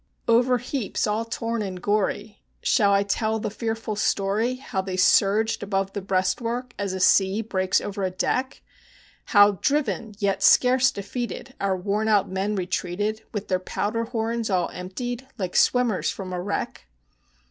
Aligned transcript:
Over 0.27 0.57
heaps 0.57 1.05
all 1.05 1.25
torn 1.25 1.61
and 1.61 1.79
gory 1.79 2.41
shall 2.63 2.91
I 2.91 3.03
tell 3.03 3.37
the 3.37 3.51
fearful 3.51 3.95
story, 3.95 4.55
How 4.55 4.81
they 4.81 4.97
surged 4.97 5.61
above 5.61 5.93
the 5.93 6.01
breastwork, 6.01 6.73
as 6.79 6.93
a 6.93 6.99
sea 6.99 7.43
breaks 7.43 7.79
over 7.79 8.01
a 8.03 8.09
deck; 8.09 8.63
How, 9.25 9.59
driven, 9.61 10.15
yet 10.17 10.41
scarce 10.41 10.89
defeated, 10.89 11.53
our 11.61 11.77
worn 11.77 12.07
out 12.07 12.27
men 12.27 12.55
retreated, 12.55 13.21
With 13.31 13.47
their 13.47 13.59
powder 13.59 14.05
horns 14.05 14.49
all 14.49 14.69
emptied, 14.69 15.27
like 15.37 15.51
the 15.51 15.59
swimmers 15.59 16.09
from 16.09 16.33
a 16.33 16.41
wreck? 16.41 16.87